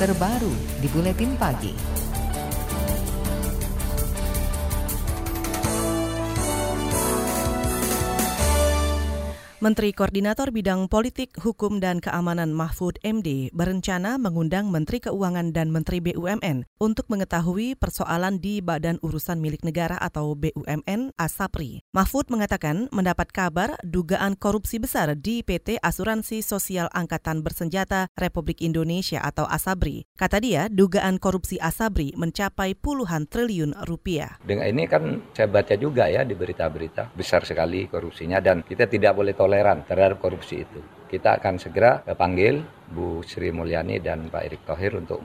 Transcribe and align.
terbaru 0.00 0.80
di 0.80 0.88
Buletin 0.88 1.36
Pagi. 1.36 2.09
Menteri 9.60 9.92
Koordinator 9.92 10.56
Bidang 10.56 10.88
Politik, 10.88 11.36
Hukum, 11.36 11.84
dan 11.84 12.00
Keamanan 12.00 12.56
Mahfud 12.56 12.96
MD 13.04 13.52
berencana 13.52 14.16
mengundang 14.16 14.72
Menteri 14.72 15.04
Keuangan 15.04 15.52
dan 15.52 15.68
Menteri 15.68 16.00
BUMN 16.00 16.64
untuk 16.80 17.04
mengetahui 17.12 17.76
persoalan 17.76 18.40
di 18.40 18.64
Badan 18.64 18.96
Urusan 19.04 19.36
Milik 19.36 19.60
Negara 19.60 20.00
atau 20.00 20.32
BUMN 20.32 21.12
Asapri. 21.20 21.84
Mahfud 21.92 22.32
mengatakan 22.32 22.88
mendapat 22.88 23.36
kabar 23.36 23.76
dugaan 23.84 24.32
korupsi 24.32 24.80
besar 24.80 25.12
di 25.12 25.44
PT 25.44 25.76
Asuransi 25.84 26.40
Sosial 26.40 26.88
Angkatan 26.96 27.44
Bersenjata 27.44 28.08
Republik 28.16 28.64
Indonesia 28.64 29.20
atau 29.20 29.44
Asabri. 29.44 30.08
Kata 30.16 30.40
dia, 30.40 30.72
dugaan 30.72 31.20
korupsi 31.20 31.60
Asabri 31.60 32.16
mencapai 32.16 32.72
puluhan 32.80 33.28
triliun 33.28 33.76
rupiah. 33.84 34.40
Dengan 34.40 34.72
ini 34.72 34.88
kan 34.88 35.20
saya 35.36 35.52
baca 35.52 35.76
juga 35.76 36.08
ya 36.08 36.24
di 36.24 36.32
berita-berita 36.32 37.12
besar 37.12 37.44
sekali 37.44 37.84
korupsinya 37.92 38.40
dan 38.40 38.64
kita 38.64 38.88
tidak 38.88 39.12
boleh 39.12 39.36
toleran 39.50 39.82
terhadap 39.82 40.22
korupsi 40.22 40.62
itu. 40.62 40.78
Kita 41.10 41.42
akan 41.42 41.58
segera 41.58 42.06
panggil 42.14 42.62
Bu 42.90 43.22
Sri 43.22 43.54
Mulyani 43.54 44.02
dan 44.02 44.26
Pak 44.26 44.42
Erick 44.50 44.62
Thohir 44.66 44.98
untuk 44.98 45.22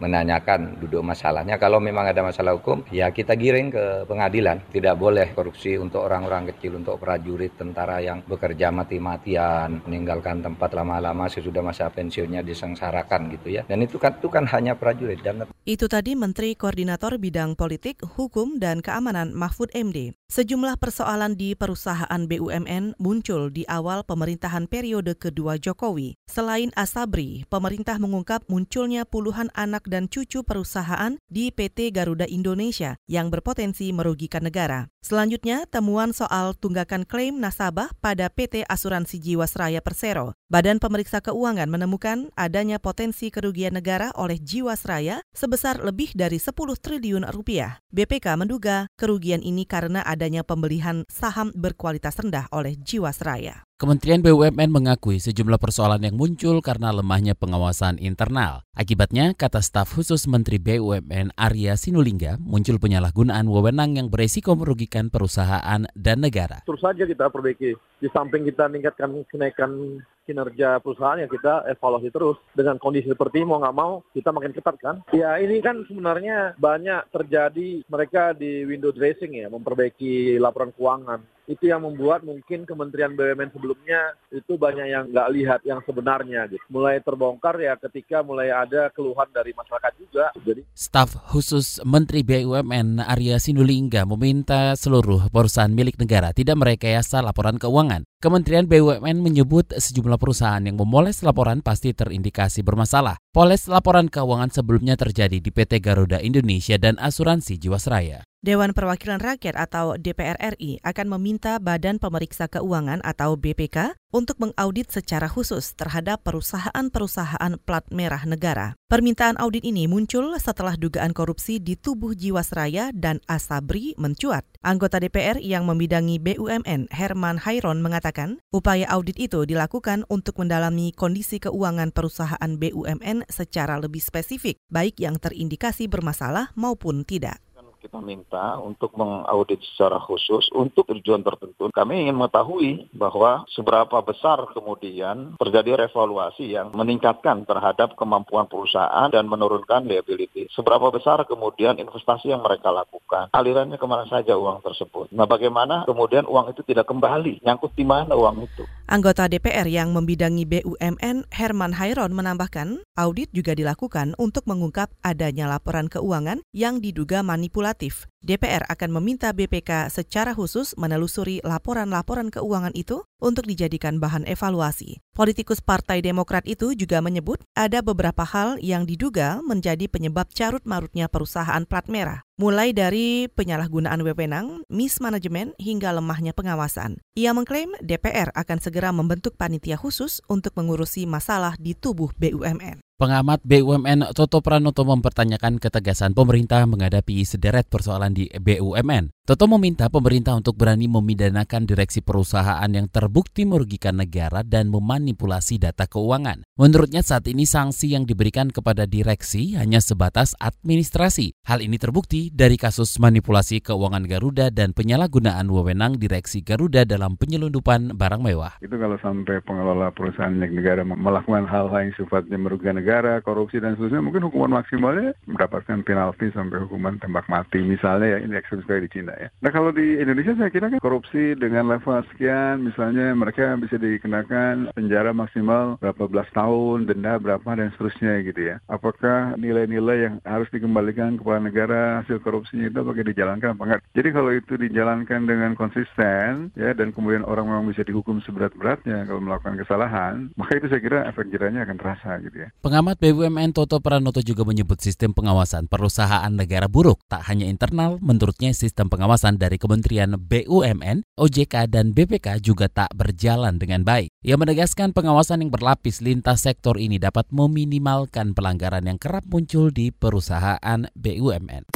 menanyakan 0.00 0.80
duduk 0.80 1.04
masalahnya. 1.04 1.60
Kalau 1.60 1.76
memang 1.76 2.08
ada 2.08 2.24
masalah 2.24 2.56
hukum, 2.56 2.84
ya 2.88 3.12
kita 3.12 3.36
giring 3.36 3.68
ke 3.68 3.84
pengadilan. 4.08 4.64
Tidak 4.72 4.96
boleh 4.96 5.36
korupsi 5.36 5.76
untuk 5.76 6.08
orang-orang 6.08 6.48
kecil, 6.56 6.80
untuk 6.80 6.96
prajurit, 6.96 7.52
tentara 7.52 8.00
yang 8.00 8.24
bekerja 8.24 8.72
mati-matian, 8.72 9.84
meninggalkan 9.84 10.40
tempat 10.40 10.72
lama-lama 10.72 11.28
sesudah 11.28 11.60
masa 11.60 11.92
pensiunnya 11.92 12.40
disengsarakan 12.40 13.28
gitu 13.36 13.60
ya. 13.60 13.62
Dan 13.68 13.84
itu 13.84 14.00
kan 14.00 14.16
itu 14.16 14.32
kan 14.32 14.48
hanya 14.48 14.72
prajurit. 14.72 15.20
Dan... 15.20 15.44
Itu 15.68 15.92
tadi 15.92 16.16
Menteri 16.16 16.56
Koordinator 16.56 17.20
Bidang 17.20 17.60
Politik, 17.60 18.00
Hukum, 18.00 18.56
dan 18.56 18.80
Keamanan 18.80 19.36
Mahfud 19.36 19.68
MD. 19.76 20.16
Sejumlah 20.32 20.80
persoalan 20.80 21.36
di 21.36 21.52
perusahaan 21.52 22.24
BUMN 22.24 22.96
muncul 22.96 23.52
di 23.52 23.68
awal 23.68 24.00
pemerintahan 24.00 24.64
periode 24.64 25.12
kedua 25.22 25.60
Jokowi. 25.60 26.16
Selain 26.26 26.72
asal 26.74 27.02
Sabri, 27.02 27.42
pemerintah 27.50 27.98
mengungkap 27.98 28.46
munculnya 28.46 29.02
puluhan 29.02 29.50
anak 29.58 29.90
dan 29.90 30.06
cucu 30.06 30.46
perusahaan 30.46 31.18
di 31.26 31.50
PT 31.50 31.90
Garuda 31.90 32.30
Indonesia 32.30 32.94
yang 33.10 33.26
berpotensi 33.26 33.90
merugikan 33.90 34.46
negara. 34.46 34.86
Selanjutnya, 35.02 35.66
temuan 35.66 36.14
soal 36.14 36.54
tunggakan 36.54 37.02
klaim 37.02 37.42
nasabah 37.42 37.90
pada 37.98 38.30
PT 38.30 38.62
Asuransi 38.70 39.18
Jiwasraya 39.18 39.82
Persero. 39.82 40.38
Badan 40.52 40.84
Pemeriksa 40.84 41.24
Keuangan 41.24 41.64
menemukan 41.64 42.28
adanya 42.36 42.76
potensi 42.76 43.32
kerugian 43.32 43.72
negara 43.72 44.12
oleh 44.12 44.36
Jiwasraya 44.36 45.24
sebesar 45.32 45.80
lebih 45.80 46.12
dari 46.12 46.36
10 46.36 46.52
triliun 46.76 47.24
rupiah. 47.32 47.80
BPK 47.88 48.36
menduga 48.36 48.84
kerugian 49.00 49.40
ini 49.40 49.64
karena 49.64 50.04
adanya 50.04 50.44
pembelian 50.44 51.08
saham 51.08 51.56
berkualitas 51.56 52.20
rendah 52.20 52.52
oleh 52.52 52.76
Jiwasraya. 52.76 53.64
Kementerian 53.80 54.22
BUMN 54.22 54.70
mengakui 54.70 55.18
sejumlah 55.18 55.58
persoalan 55.58 56.06
yang 56.06 56.14
muncul 56.14 56.62
karena 56.62 56.94
lemahnya 56.94 57.34
pengawasan 57.34 57.98
internal. 57.98 58.62
Akibatnya, 58.78 59.34
kata 59.34 59.58
staf 59.58 59.98
khusus 59.98 60.30
Menteri 60.30 60.62
BUMN 60.62 61.34
Arya 61.34 61.74
Sinulinga, 61.74 62.38
muncul 62.38 62.78
penyalahgunaan 62.78 63.42
wewenang 63.50 63.98
yang 63.98 64.06
beresiko 64.06 64.54
merugikan 64.54 65.10
perusahaan 65.10 65.82
dan 65.98 66.16
negara. 66.22 66.62
Terus 66.62 66.78
saja 66.78 67.02
kita 67.02 67.26
perbaiki. 67.26 67.74
Di 67.98 68.06
samping 68.14 68.46
kita 68.46 68.70
meningkatkan 68.70 69.26
kenaikan 69.26 69.98
kinerja 70.22 70.78
perusahaan 70.78 71.20
ya 71.20 71.28
kita 71.28 71.66
evaluasi 71.72 72.08
terus. 72.10 72.38
Dengan 72.54 72.78
kondisi 72.78 73.10
seperti 73.10 73.42
ini 73.42 73.48
mau 73.48 73.58
nggak 73.62 73.76
mau 73.76 74.02
kita 74.14 74.30
makin 74.30 74.52
ketat 74.54 74.76
kan? 74.78 74.96
Ya 75.14 75.38
ini 75.38 75.58
kan 75.58 75.82
sebenarnya 75.86 76.54
banyak 76.58 77.10
terjadi 77.10 77.82
mereka 77.86 78.32
di 78.36 78.66
window 78.66 78.94
dressing 78.94 79.34
ya 79.34 79.50
memperbaiki 79.50 80.38
laporan 80.38 80.70
keuangan 80.74 81.20
itu 81.50 81.70
yang 81.70 81.82
membuat 81.82 82.22
mungkin 82.22 82.62
Kementerian 82.62 83.18
BUMN 83.18 83.50
sebelumnya 83.50 84.14
itu 84.30 84.54
banyak 84.54 84.86
yang 84.86 85.04
nggak 85.10 85.28
lihat 85.34 85.60
yang 85.66 85.82
sebenarnya 85.82 86.46
gitu. 86.48 86.62
Mulai 86.70 87.02
terbongkar 87.02 87.58
ya 87.58 87.74
ketika 87.78 88.22
mulai 88.22 88.54
ada 88.54 88.88
keluhan 88.94 89.26
dari 89.34 89.50
masyarakat 89.52 89.92
juga. 89.98 90.30
Jadi 90.38 90.62
Staf 90.72 91.18
khusus 91.34 91.82
Menteri 91.82 92.22
BUMN 92.22 93.02
Arya 93.02 93.42
Sinulinga 93.42 94.06
meminta 94.06 94.78
seluruh 94.78 95.28
perusahaan 95.28 95.70
milik 95.70 95.98
negara 95.98 96.30
tidak 96.30 96.58
merekayasa 96.58 97.20
laporan 97.20 97.58
keuangan. 97.58 98.06
Kementerian 98.22 98.70
BUMN 98.70 99.18
menyebut 99.18 99.74
sejumlah 99.74 100.16
perusahaan 100.16 100.62
yang 100.62 100.78
memoles 100.78 101.26
laporan 101.26 101.58
pasti 101.58 101.90
terindikasi 101.90 102.62
bermasalah. 102.62 103.18
Poles 103.34 103.66
laporan 103.66 104.06
keuangan 104.06 104.54
sebelumnya 104.54 104.94
terjadi 104.94 105.42
di 105.42 105.50
PT 105.50 105.82
Garuda 105.82 106.22
Indonesia 106.22 106.78
dan 106.78 107.02
Asuransi 107.02 107.58
Jiwasraya. 107.58 108.22
Dewan 108.42 108.74
Perwakilan 108.74 109.22
Rakyat 109.22 109.54
atau 109.54 109.94
DPR 109.94 110.34
RI 110.58 110.82
akan 110.82 111.14
meminta 111.14 111.62
Badan 111.62 112.02
Pemeriksa 112.02 112.50
Keuangan 112.50 112.98
atau 113.06 113.38
BPK 113.38 113.94
untuk 114.10 114.42
mengaudit 114.42 114.90
secara 114.90 115.30
khusus 115.30 115.78
terhadap 115.78 116.26
perusahaan-perusahaan 116.26 117.54
plat 117.62 117.86
merah 117.94 118.26
negara. 118.26 118.74
Permintaan 118.90 119.38
audit 119.38 119.62
ini 119.62 119.86
muncul 119.86 120.34
setelah 120.42 120.74
dugaan 120.74 121.14
korupsi 121.14 121.62
di 121.62 121.78
tubuh 121.78 122.18
Jiwasraya 122.18 122.90
dan 122.90 123.22
Asabri 123.30 123.94
mencuat. 123.94 124.42
Anggota 124.66 124.98
DPR 124.98 125.38
yang 125.38 125.62
membidangi 125.62 126.18
BUMN 126.18 126.90
Herman 126.90 127.38
Hairon 127.38 127.78
mengatakan, 127.78 128.42
upaya 128.50 128.90
audit 128.90 129.22
itu 129.22 129.46
dilakukan 129.46 130.02
untuk 130.10 130.42
mendalami 130.42 130.90
kondisi 130.90 131.38
keuangan 131.38 131.94
perusahaan 131.94 132.50
BUMN 132.58 133.22
secara 133.30 133.78
lebih 133.78 134.02
spesifik, 134.02 134.58
baik 134.66 134.98
yang 134.98 135.22
terindikasi 135.22 135.86
bermasalah 135.86 136.50
maupun 136.58 137.06
tidak 137.06 137.38
kita 137.82 137.98
minta 137.98 138.62
untuk 138.62 138.94
mengaudit 138.94 139.58
secara 139.74 139.98
khusus 139.98 140.46
untuk 140.54 140.86
tujuan 140.86 141.26
tertentu. 141.26 141.66
Kami 141.74 142.06
ingin 142.06 142.14
mengetahui 142.14 142.94
bahwa 142.94 143.42
seberapa 143.50 143.98
besar 144.06 144.38
kemudian 144.54 145.34
terjadi 145.42 145.90
revaluasi 145.90 146.54
yang 146.54 146.70
meningkatkan 146.70 147.42
terhadap 147.42 147.98
kemampuan 147.98 148.46
perusahaan 148.46 149.10
dan 149.10 149.26
menurunkan 149.26 149.90
liability. 149.90 150.46
Seberapa 150.54 150.94
besar 150.94 151.26
kemudian 151.26 151.82
investasi 151.82 152.30
yang 152.30 152.46
mereka 152.46 152.70
lakukan. 152.70 153.34
Alirannya 153.34 153.74
ke 153.74 153.86
mana 153.90 154.06
saja 154.06 154.38
uang 154.38 154.62
tersebut. 154.62 155.10
Nah 155.10 155.26
bagaimana 155.26 155.82
kemudian 155.82 156.30
uang 156.30 156.54
itu 156.54 156.62
tidak 156.62 156.86
kembali. 156.86 157.42
Nyangkut 157.42 157.74
di 157.74 157.82
mana 157.82 158.14
uang 158.14 158.46
itu. 158.46 158.62
Anggota 158.86 159.26
DPR 159.26 159.66
yang 159.66 159.90
membidangi 159.90 160.46
BUMN 160.46 161.34
Herman 161.34 161.74
Hairon 161.74 162.14
menambahkan, 162.14 162.84
audit 162.94 163.32
juga 163.34 163.56
dilakukan 163.56 164.14
untuk 164.20 164.46
mengungkap 164.46 164.92
adanya 165.00 165.48
laporan 165.48 165.88
keuangan 165.90 166.44
yang 166.52 166.78
diduga 166.78 167.24
manipulasi 167.24 167.71
legislatif, 167.72 168.04
DPR 168.22 168.62
akan 168.68 169.00
meminta 169.00 169.32
BPK 169.32 169.88
secara 169.90 170.36
khusus 170.36 170.76
menelusuri 170.76 171.40
laporan-laporan 171.42 172.28
keuangan 172.30 172.76
itu 172.76 173.02
untuk 173.18 173.48
dijadikan 173.48 173.98
bahan 173.98 174.28
evaluasi. 174.28 175.00
Politikus 175.16 175.64
Partai 175.64 176.04
Demokrat 176.04 176.44
itu 176.46 176.76
juga 176.76 177.00
menyebut 177.02 177.40
ada 177.56 177.80
beberapa 177.82 178.22
hal 178.22 178.60
yang 178.62 178.84
diduga 178.84 179.42
menjadi 179.42 179.88
penyebab 179.88 180.30
carut-marutnya 180.30 181.08
perusahaan 181.10 181.64
plat 181.66 181.88
merah, 181.88 182.22
mulai 182.38 182.70
dari 182.76 183.26
penyalahgunaan 183.32 184.04
wewenang, 184.04 184.62
mismanagement, 184.70 185.56
hingga 185.58 185.90
lemahnya 185.96 186.36
pengawasan. 186.36 187.00
Ia 187.18 187.34
mengklaim 187.34 187.74
DPR 187.82 188.30
akan 188.36 188.58
segera 188.62 188.94
membentuk 188.94 189.34
panitia 189.34 189.80
khusus 189.80 190.22
untuk 190.30 190.54
mengurusi 190.54 191.08
masalah 191.08 191.58
di 191.58 191.74
tubuh 191.74 192.12
BUMN. 192.20 192.84
Pengamat 193.02 193.42
BUMN 193.42 194.14
Toto 194.14 194.38
Pranoto 194.38 194.86
mempertanyakan 194.86 195.58
ketegasan 195.58 196.14
pemerintah 196.14 196.62
menghadapi 196.70 197.26
sederet 197.26 197.66
persoalan 197.66 198.14
di 198.14 198.30
BUMN. 198.30 199.21
Toto 199.22 199.46
meminta 199.46 199.86
pemerintah 199.86 200.34
untuk 200.34 200.58
berani 200.58 200.90
memidanakan 200.90 201.62
direksi 201.62 202.02
perusahaan 202.02 202.66
yang 202.66 202.90
terbukti 202.90 203.46
merugikan 203.46 203.94
negara 203.94 204.42
dan 204.42 204.66
memanipulasi 204.66 205.62
data 205.62 205.86
keuangan. 205.86 206.42
Menurutnya 206.58 207.06
saat 207.06 207.30
ini 207.30 207.46
sanksi 207.46 207.94
yang 207.94 208.02
diberikan 208.02 208.50
kepada 208.50 208.82
direksi 208.82 209.54
hanya 209.54 209.78
sebatas 209.78 210.34
administrasi. 210.42 211.38
Hal 211.46 211.62
ini 211.62 211.78
terbukti 211.78 212.34
dari 212.34 212.58
kasus 212.58 212.98
manipulasi 212.98 213.62
keuangan 213.62 214.10
Garuda 214.10 214.50
dan 214.50 214.74
penyalahgunaan 214.74 215.46
wewenang 215.46 216.02
direksi 216.02 216.42
Garuda 216.42 216.82
dalam 216.82 217.14
penyelundupan 217.14 217.94
barang 217.94 218.26
mewah. 218.26 218.58
Itu 218.58 218.74
kalau 218.74 218.98
sampai 218.98 219.38
pengelola 219.46 219.94
perusahaan 219.94 220.34
milik 220.34 220.50
negara 220.50 220.82
melakukan 220.82 221.46
hal-hal 221.46 221.78
yang 221.78 221.94
sifatnya 221.94 222.42
merugikan 222.42 222.74
negara 222.74 223.22
korupsi 223.22 223.62
dan 223.62 223.78
seterusnya, 223.78 224.02
mungkin 224.02 224.26
hukuman 224.26 224.58
maksimalnya 224.58 225.14
mendapatkan 225.30 225.86
penalti 225.86 226.26
sampai 226.34 226.58
hukuman 226.66 226.98
tembak 226.98 227.30
mati 227.30 227.62
misalnya 227.62 228.18
ya 228.18 228.26
ini 228.26 228.34
ekstrim 228.34 228.66
di 228.66 228.90
Cina 228.90 229.11
ya. 229.18 229.28
Nah 229.42 229.50
kalau 229.50 229.70
di 229.74 229.98
Indonesia 230.00 230.36
saya 230.36 230.50
kira 230.52 230.68
kan 230.72 230.80
korupsi 230.82 231.34
dengan 231.36 231.68
level 231.68 232.04
sekian 232.12 232.64
misalnya 232.66 233.12
mereka 233.12 233.54
bisa 233.58 233.76
dikenakan 233.76 234.72
penjara 234.72 235.10
maksimal 235.12 235.76
berapa 235.78 236.04
belas 236.08 236.28
tahun, 236.32 236.88
denda 236.88 237.18
berapa 237.18 237.46
dan 237.56 237.72
seterusnya 237.74 238.24
gitu 238.26 238.40
ya. 238.52 238.56
Apakah 238.68 239.36
nilai-nilai 239.36 239.98
yang 240.08 240.14
harus 240.24 240.48
dikembalikan 240.50 241.20
kepada 241.20 241.40
negara 241.42 241.80
hasil 242.02 242.22
korupsinya 242.22 242.68
itu 242.68 242.78
apakah 242.80 243.04
dijalankan 243.04 243.54
apa 243.56 243.62
enggak? 243.64 243.82
Jadi 243.92 244.08
kalau 244.12 244.30
itu 244.32 244.54
dijalankan 244.56 245.20
dengan 245.26 245.52
konsisten 245.58 246.52
ya 246.56 246.72
dan 246.72 246.94
kemudian 246.94 247.26
orang 247.26 247.48
memang 247.48 247.68
bisa 247.68 247.84
dihukum 247.84 248.22
seberat-beratnya 248.24 249.04
kalau 249.06 249.20
melakukan 249.20 249.58
kesalahan, 249.60 250.32
maka 250.38 250.58
itu 250.58 250.66
saya 250.68 250.80
kira 250.80 250.98
efek 251.08 251.28
jerahnya 251.30 251.64
akan 251.64 251.76
terasa 251.78 252.10
gitu 252.24 252.46
ya. 252.46 252.48
Pengamat 252.62 252.96
BUMN 252.98 253.52
Toto 253.52 253.78
Pranoto 253.82 254.20
juga 254.24 254.46
menyebut 254.46 254.78
sistem 254.80 255.12
pengawasan 255.16 255.66
perusahaan 255.66 256.30
negara 256.32 256.66
buruk. 256.66 257.00
Tak 257.08 257.26
hanya 257.28 257.46
internal, 257.48 257.98
menurutnya 258.00 258.54
sistem 258.56 258.88
pengawasan 259.02 259.34
dari 259.34 259.58
Kementerian 259.58 260.14
BUMN, 260.14 261.02
OJK, 261.18 261.66
dan 261.66 261.90
BPK 261.90 262.38
juga 262.38 262.70
tak 262.70 262.94
berjalan 262.94 263.58
dengan 263.58 263.82
baik. 263.82 264.14
Ia 264.22 264.38
menegaskan 264.38 264.94
pengawasan 264.94 265.42
yang 265.42 265.50
berlapis 265.50 265.98
lintas 265.98 266.46
sektor 266.46 266.78
ini 266.78 267.02
dapat 267.02 267.26
meminimalkan 267.34 268.30
pelanggaran 268.30 268.86
yang 268.86 269.02
kerap 269.02 269.26
muncul 269.26 269.74
di 269.74 269.90
perusahaan 269.90 270.86
BUMN. 270.94 271.66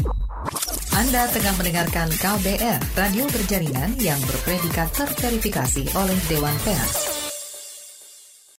Anda 0.95 1.27
tengah 1.35 1.55
mendengarkan 1.59 2.15
KBR, 2.15 2.79
radio 2.95 3.27
berjaringan 3.27 3.99
yang 3.99 4.23
berpredikat 4.23 4.95
terverifikasi 4.95 5.83
oleh 5.99 6.19
Dewan 6.31 6.55
Pers. 6.63 7.16